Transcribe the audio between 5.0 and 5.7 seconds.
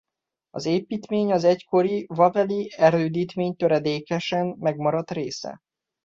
része.